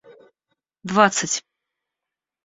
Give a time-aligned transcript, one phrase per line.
[0.83, 1.43] двадцать